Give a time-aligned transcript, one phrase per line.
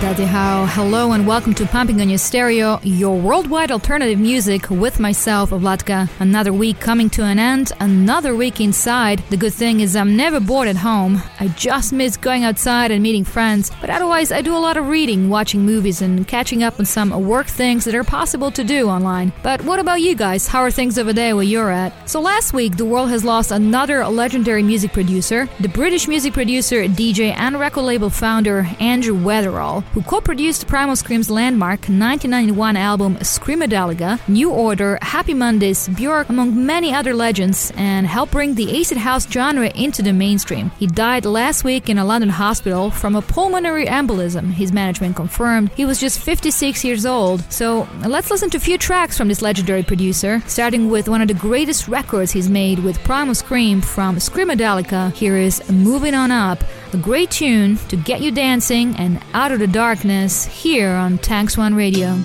[0.00, 0.64] Daddy How.
[0.66, 6.08] Hello and welcome to Pumping on Your Stereo, your worldwide alternative music with myself, Vlatka.
[6.20, 9.24] Another week coming to an end, another week inside.
[9.30, 11.20] The good thing is I'm never bored at home.
[11.40, 14.86] I just miss going outside and meeting friends, but otherwise I do a lot of
[14.86, 18.88] reading, watching movies, and catching up on some work things that are possible to do
[18.88, 19.32] online.
[19.42, 20.46] But what about you guys?
[20.46, 22.08] How are things over there where you're at?
[22.08, 26.84] So last week, the world has lost another legendary music producer, the British music producer,
[26.84, 34.20] DJ, and record label founder Andrew Weatherall who co-produced Primal Scream's landmark 1991 album Screamadelica,
[34.28, 39.30] New Order, Happy Mondays, Björk, among many other legends, and helped bring the acid house
[39.30, 40.70] genre into the mainstream.
[40.78, 45.70] He died last week in a London hospital from a pulmonary embolism, his management confirmed.
[45.70, 47.40] He was just 56 years old.
[47.52, 51.28] So let's listen to a few tracks from this legendary producer, starting with one of
[51.28, 55.12] the greatest records he's made with Primal Scream from Screamadelica.
[55.14, 59.58] Here is Moving On Up, a great tune to get you dancing and out of
[59.58, 62.16] the darkness here on Tax One Radio.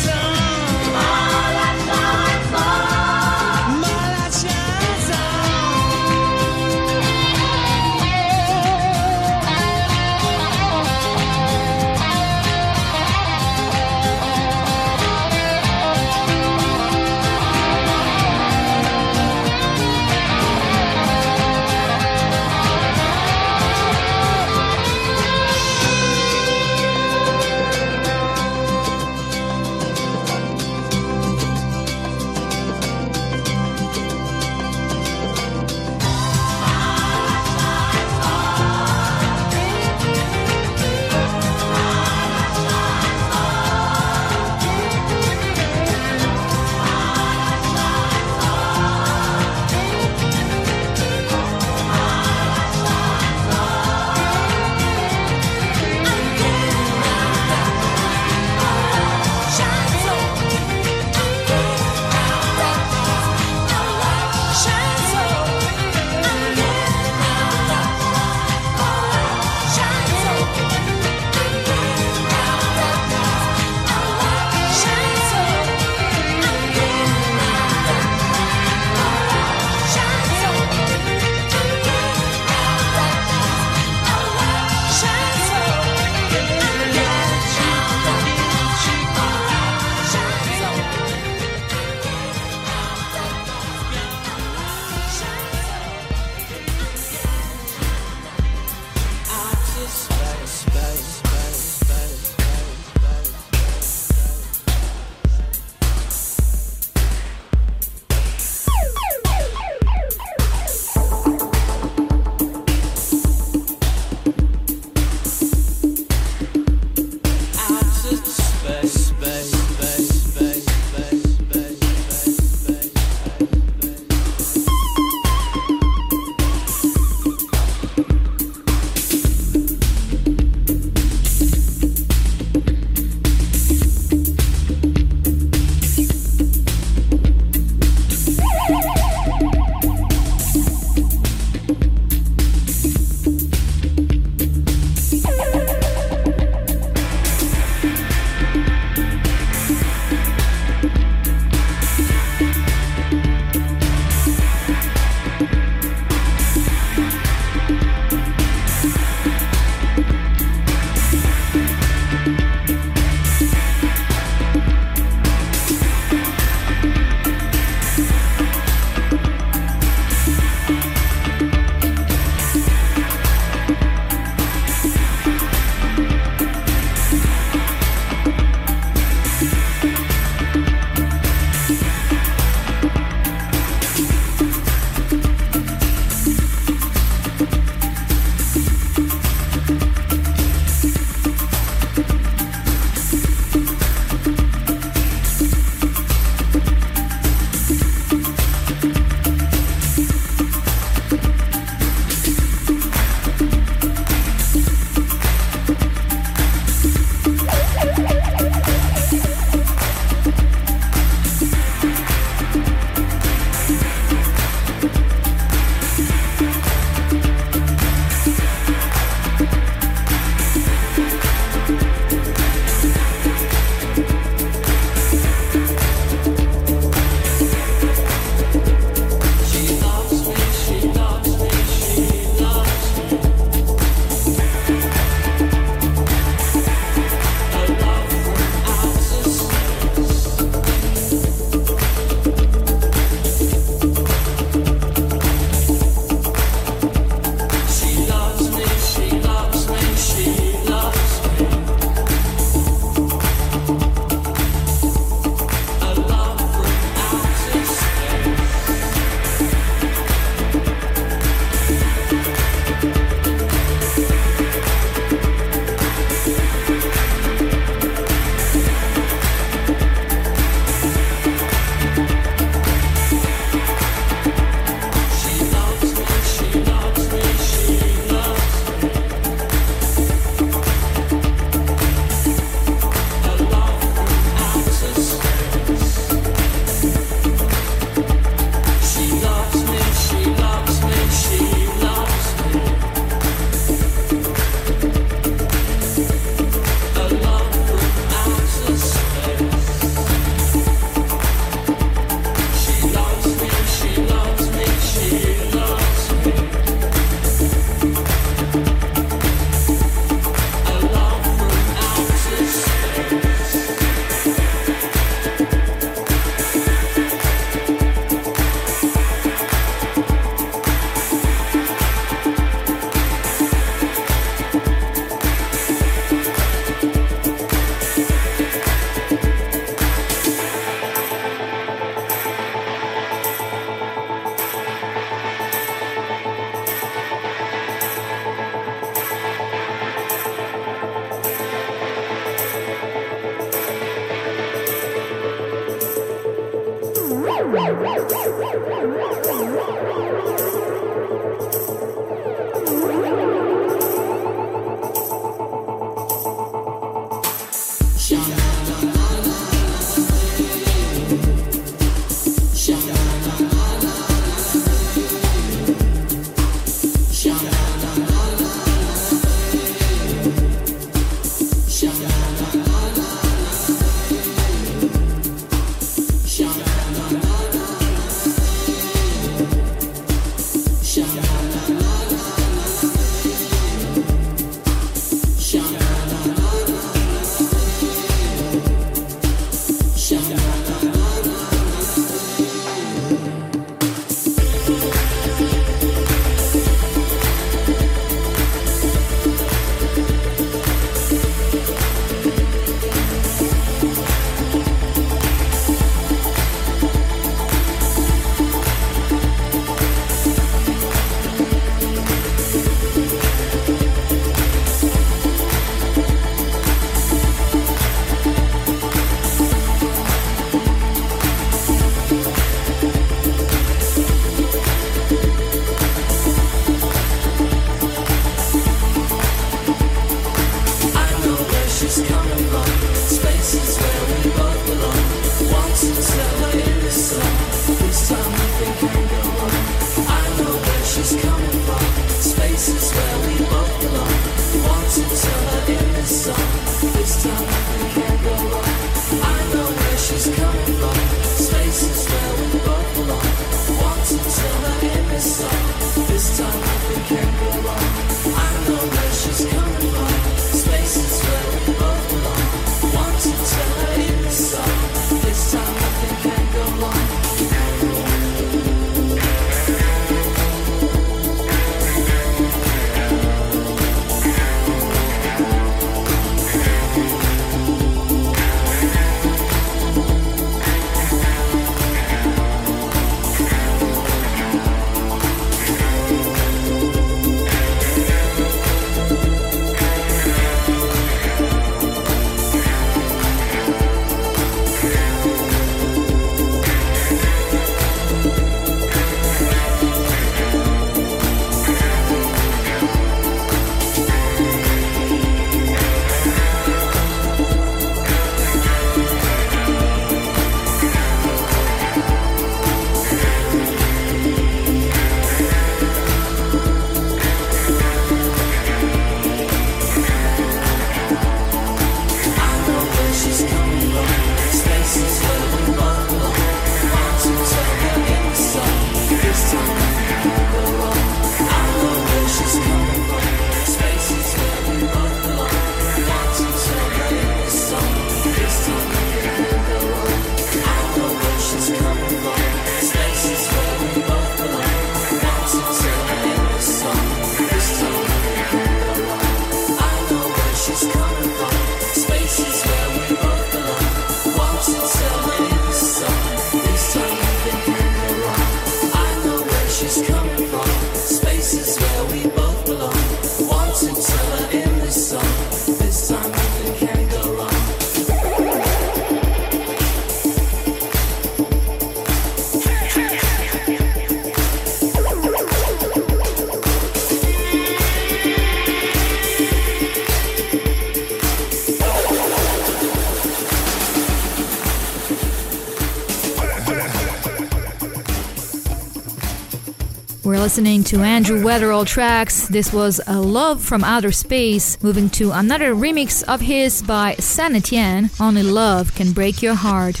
[590.54, 592.46] Listening to Andrew Weatherall tracks.
[592.46, 597.56] This was A Love from Outer Space, moving to another remix of his by Saint
[597.56, 600.00] Etienne, Only Love Can Break Your Heart.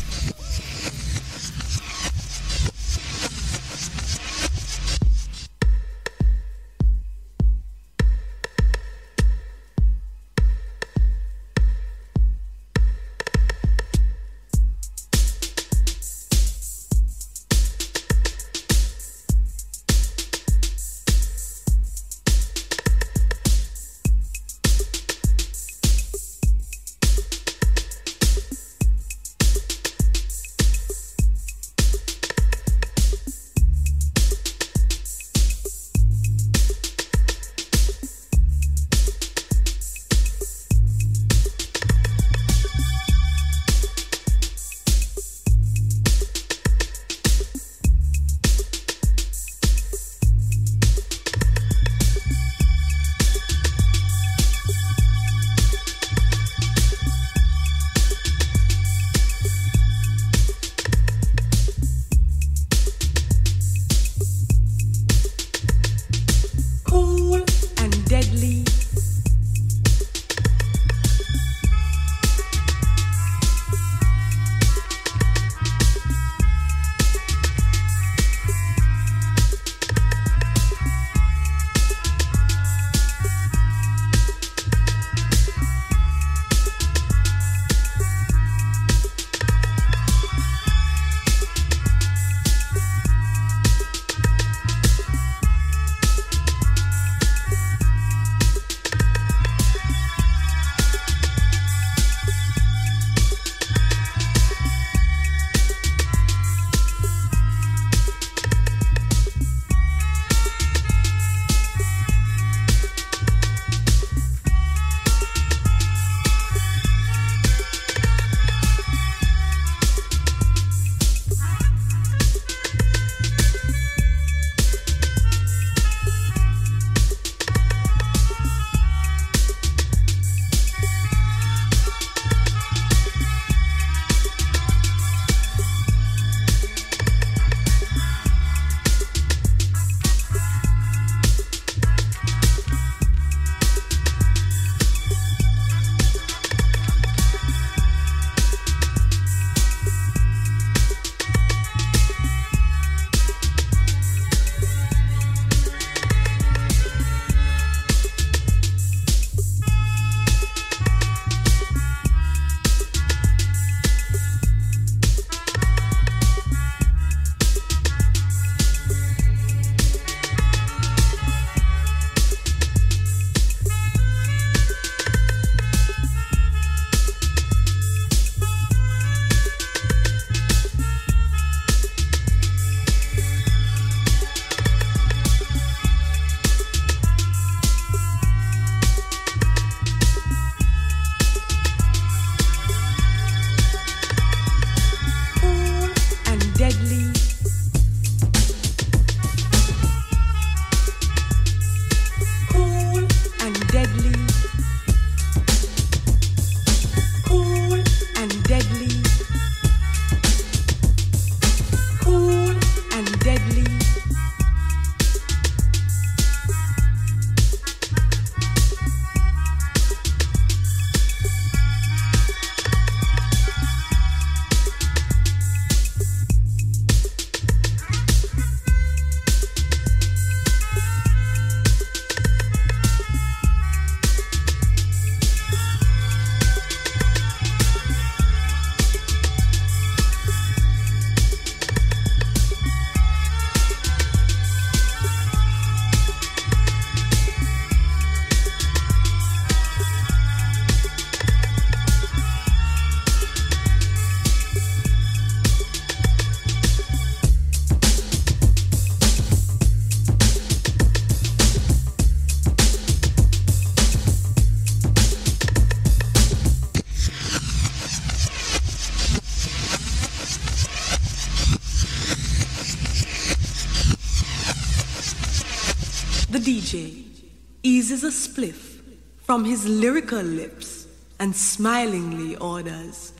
[278.02, 278.80] A spliff
[279.22, 280.86] from his lyrical lips
[281.20, 283.12] and smilingly orders,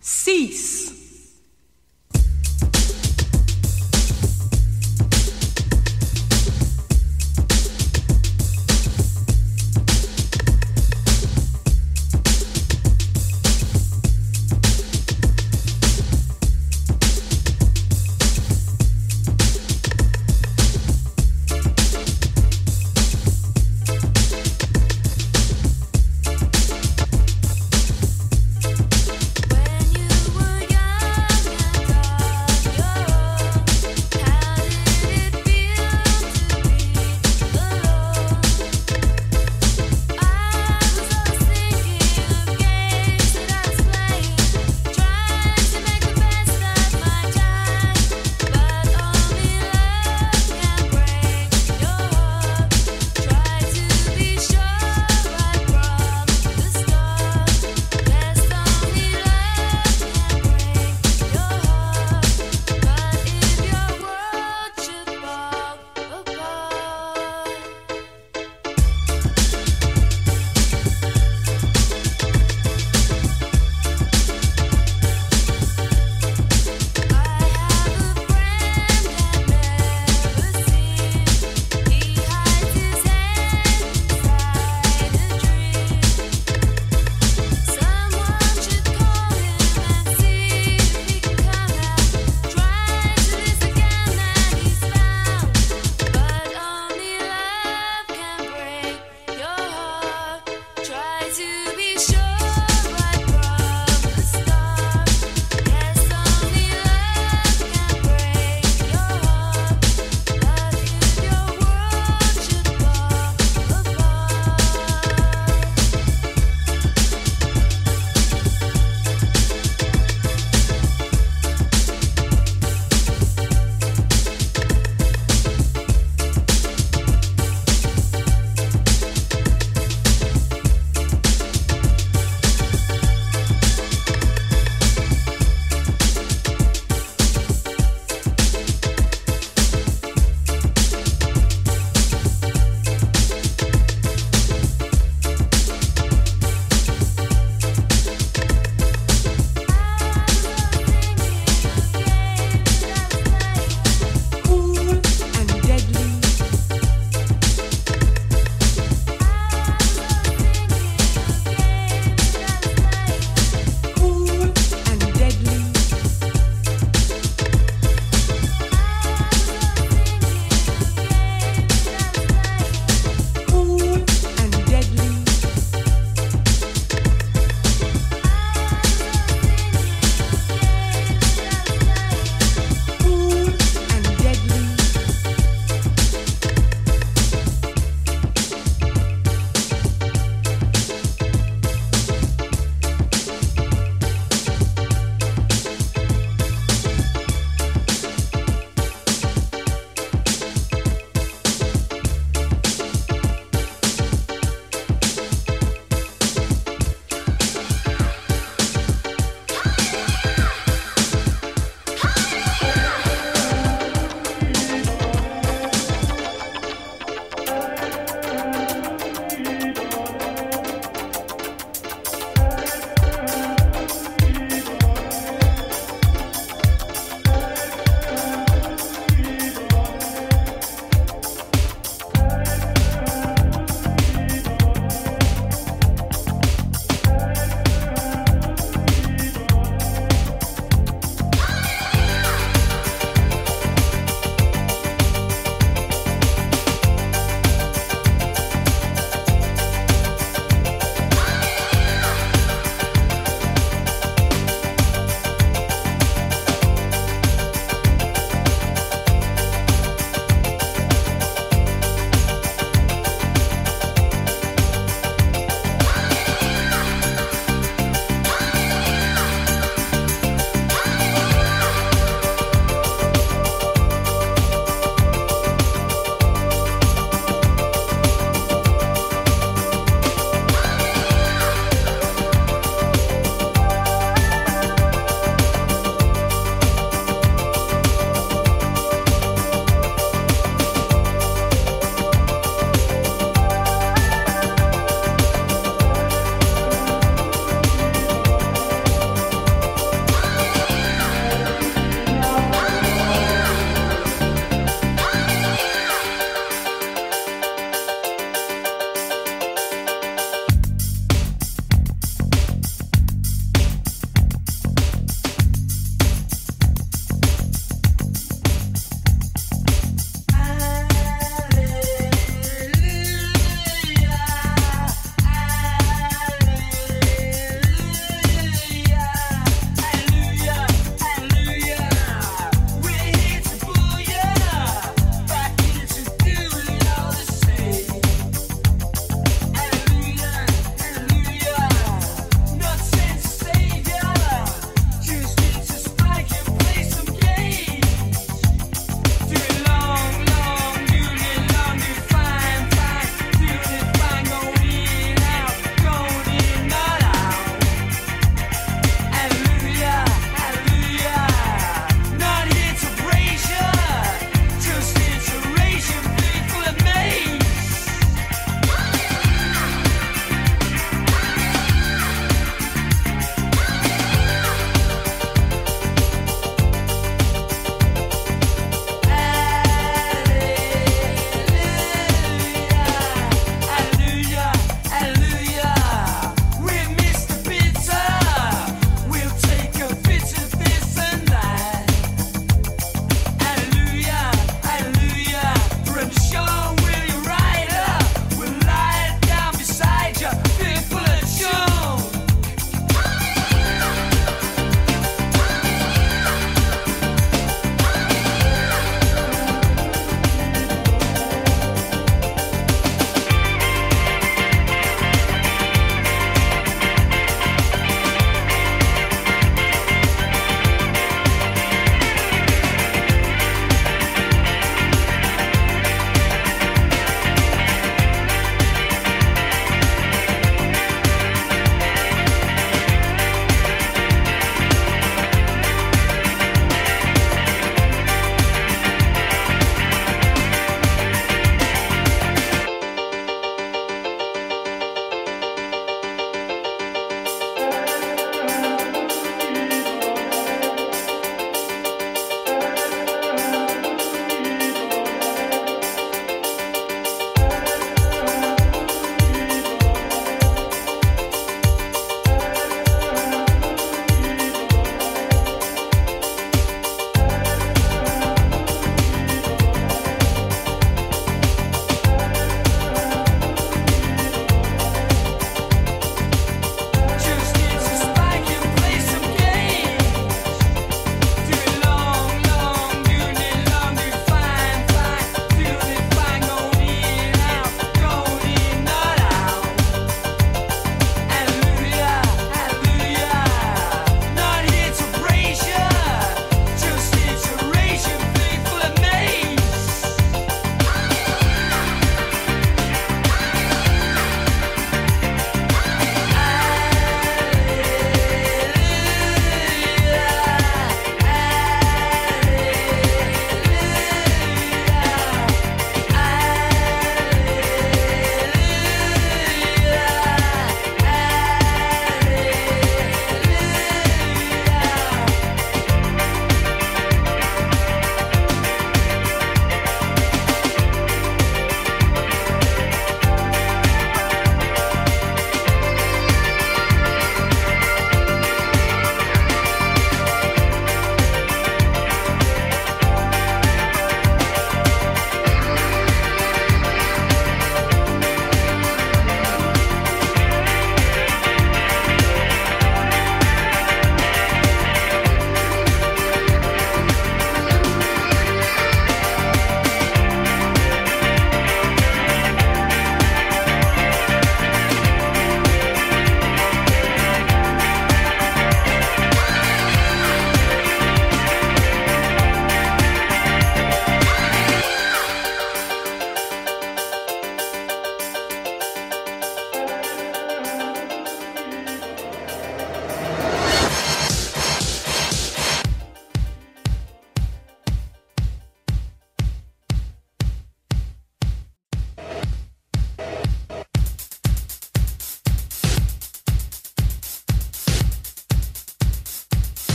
[0.00, 0.89] Cease!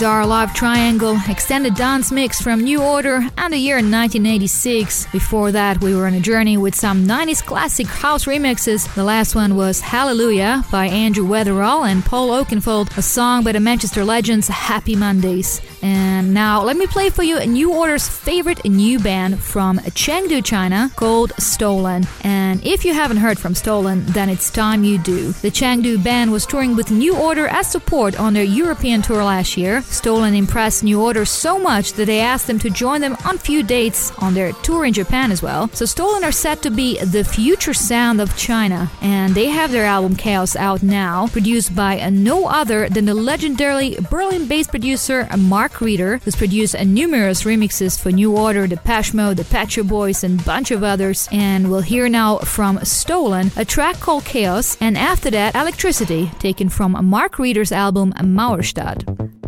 [0.00, 5.06] Bizarre Love Triangle, extended dance mix from New Order, and the year 1986.
[5.12, 8.88] Before that, we were on a journey with some 90s classic house remixes.
[8.94, 13.60] The last one was Hallelujah by Andrew Weatherall and Paul Oakenfold, a song by the
[13.60, 15.60] Manchester legends Happy Mondays.
[15.82, 20.44] And now let me play for you a New Order's favorite new band from Chengdu,
[20.44, 22.06] China called Stolen.
[22.22, 25.32] And if you haven't heard from Stolen, then it's time you do.
[25.32, 29.56] The Chengdu band was touring with New Order as support on their European tour last
[29.56, 29.82] year.
[29.82, 33.62] Stolen impressed New Order so much that they asked them to join them on few
[33.62, 35.68] dates on their tour in Japan as well.
[35.72, 39.86] So Stolen are said to be the future sound of China, and they have their
[39.86, 46.18] album Chaos out now, produced by no other than the legendary Berlin-based producer Mark Reeder,
[46.18, 50.44] who's produced numerous remixes for New Order, Depeche Mode, the Pet Shop Boys, and a
[50.44, 51.28] bunch of others.
[51.30, 56.68] And we'll hear now from Stolen a track called Chaos, and after that, Electricity, taken
[56.68, 59.39] from Mark Reeder's album Mauerstadt.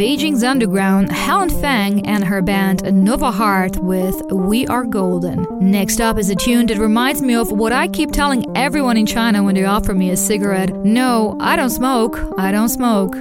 [0.00, 5.46] Beijing's underground, Helen Feng, and her band Nova Heart with We Are Golden.
[5.60, 9.04] Next up is a tune that reminds me of what I keep telling everyone in
[9.04, 12.18] China when they offer me a cigarette No, I don't smoke.
[12.38, 13.14] I don't smoke.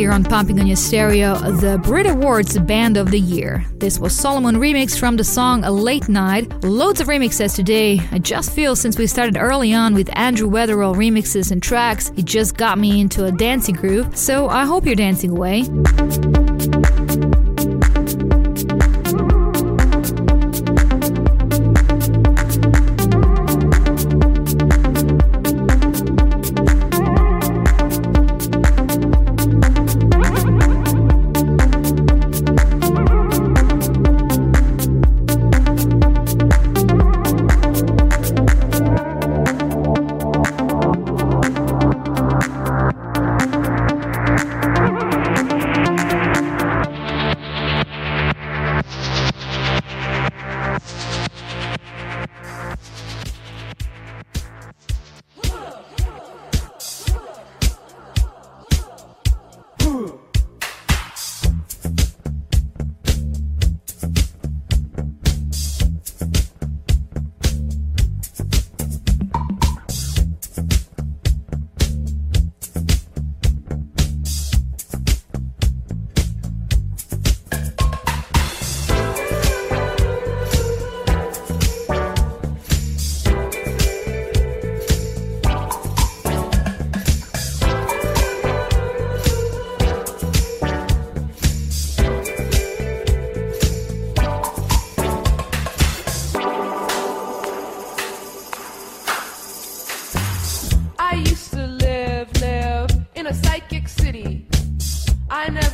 [0.00, 3.66] here on Pumping on Your Stereo the Brit Awards Band of the Year.
[3.74, 6.64] This was Solomun remix from the song Late Night.
[6.64, 8.00] Loads of remixes today.
[8.10, 12.24] I just feel since we started early on with Andrew Weatherall remixes and tracks, it
[12.24, 14.16] just got me into a dancing groove.
[14.16, 15.64] So I hope you're dancing away.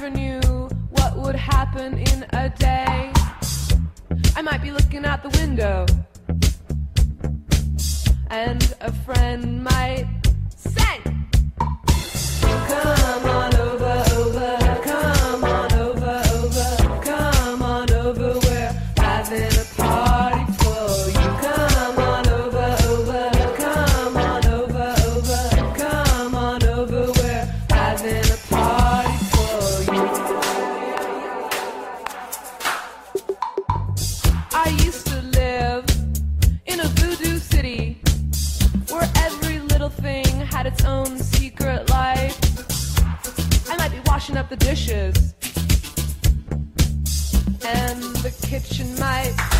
[0.00, 3.12] never knew what would happen in a day.
[4.36, 5.86] I might be looking out the window,
[8.28, 10.25] and a friend might
[44.66, 45.32] dishes.
[47.64, 49.55] And the kitchen might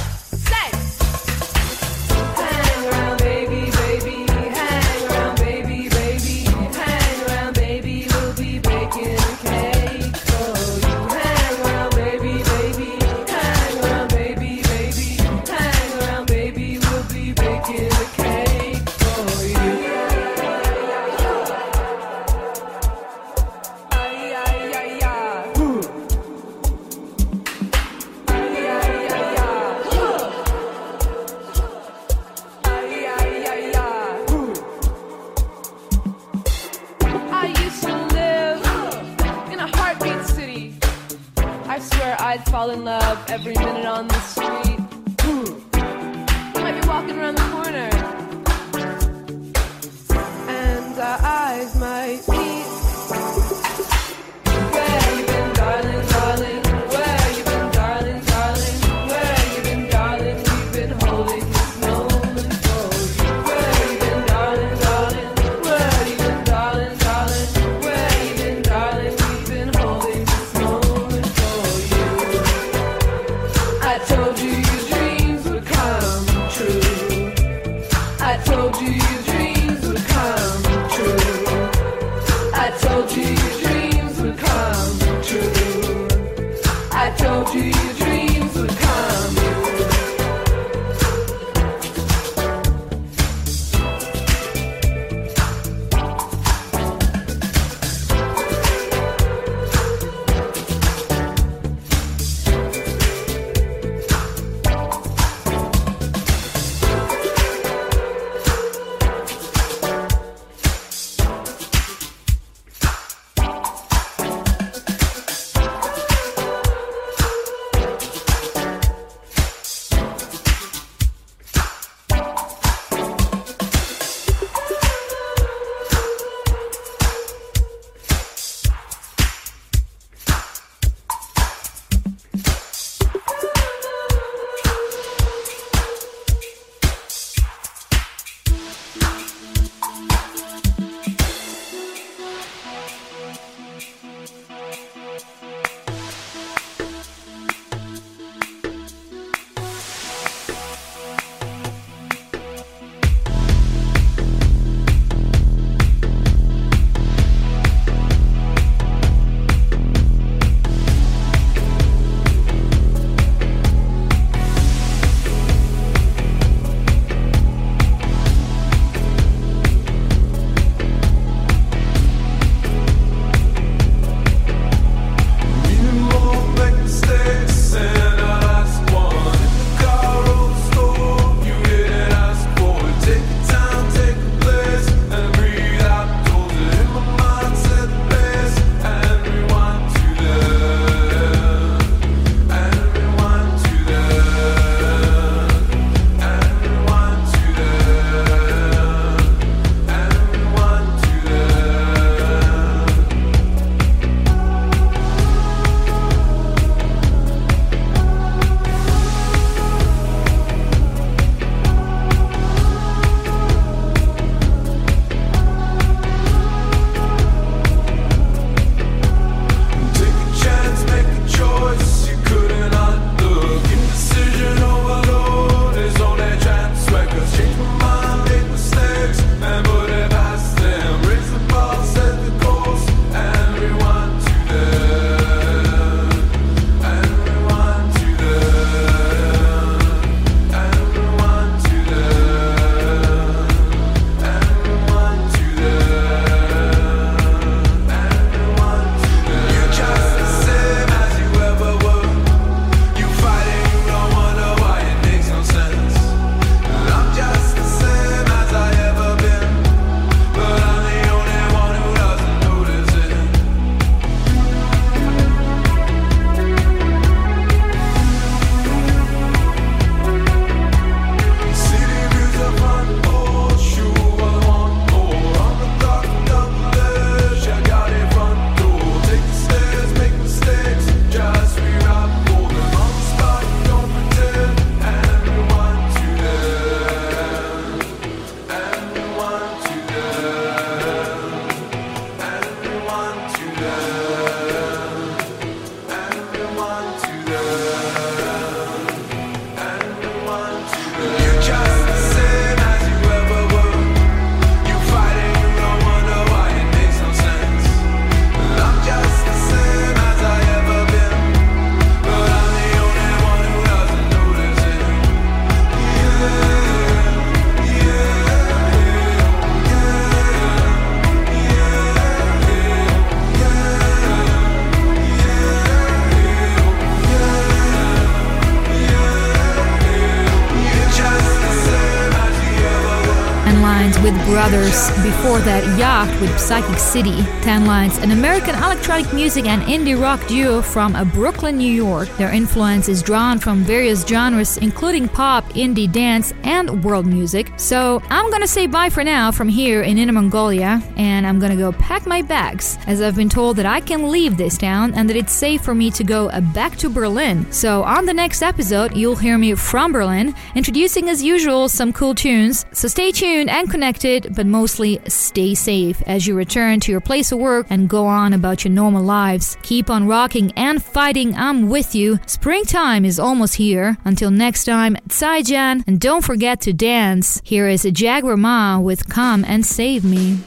[334.49, 334.91] Brothers.
[335.03, 337.17] Before that, Yacht with Psychic City.
[337.43, 342.09] Tanlines, an American electronic music and indie rock duo from uh, Brooklyn, New York.
[342.17, 347.53] Their influence is drawn from various genres, including pop, indie, dance, and world music.
[347.57, 351.57] So I'm gonna say bye for now from here in Inner Mongolia, and I'm gonna
[351.57, 355.11] go pack my bags, as I've been told that I can leave this town and
[355.11, 357.51] that it's safe for me to go uh, back to Berlin.
[357.51, 362.15] So on the next episode, you'll hear me from Berlin, introducing as usual some cool
[362.15, 362.65] tunes.
[362.71, 367.33] So stay tuned and connected, but mostly stay safe as you return to your place
[367.33, 369.57] of work and go on about your normal lives.
[369.63, 371.35] Keep on rocking and fighting.
[371.35, 372.21] I'm with you.
[372.27, 373.97] Springtime is almost here.
[374.05, 377.41] Until next time, Tsaijan, and don't forget to dance.
[377.43, 380.39] Here is a Jagwar Ma with Come and Save Me.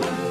[0.00, 0.27] Revolution.